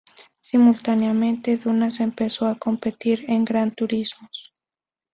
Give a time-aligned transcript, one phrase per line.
[0.41, 4.51] Simultáneamente, Dumas empezó a competir en gran turismos.